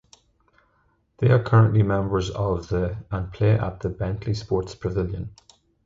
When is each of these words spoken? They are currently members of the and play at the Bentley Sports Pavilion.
They 1.19 1.29
are 1.29 1.43
currently 1.43 1.83
members 1.83 2.31
of 2.31 2.69
the 2.69 2.97
and 3.11 3.31
play 3.31 3.51
at 3.51 3.81
the 3.81 3.89
Bentley 3.89 4.33
Sports 4.33 4.73
Pavilion. 4.73 5.35